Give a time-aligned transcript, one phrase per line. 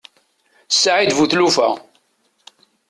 [0.81, 1.69] Saεid bu tlufa.